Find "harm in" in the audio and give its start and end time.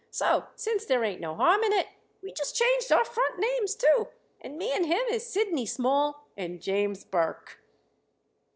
1.35-1.71